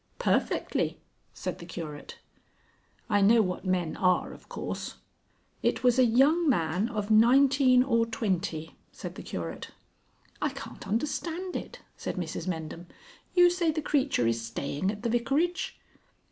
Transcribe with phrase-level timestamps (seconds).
[0.17, 0.99] "Perfectly,"
[1.31, 2.17] said the Curate.
[3.07, 4.95] "I know what men are, of course."
[5.61, 9.69] "It was a young man of nineteen or twenty," said the Curate.
[10.41, 12.87] "I can't understand it," said Mrs Mendham.
[13.35, 15.79] "You say the creature is staying at the Vicarage?"